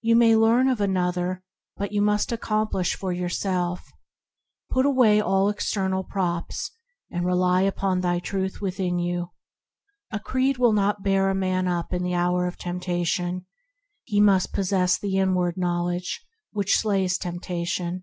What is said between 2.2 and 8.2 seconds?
accomplish for yourself. Put away all external props, and rely upon the